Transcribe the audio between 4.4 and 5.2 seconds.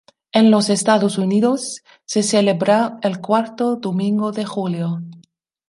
julio.